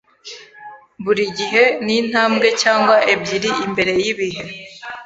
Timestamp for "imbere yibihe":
3.65-4.43